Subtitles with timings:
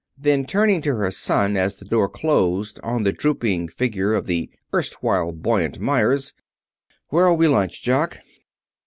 [0.17, 4.49] Then, turning to her son as the door closed on the drooping figure of the
[4.73, 6.33] erstwhile buoyant Meyers,
[7.09, 8.17] "Where'll we lunch, Jock?"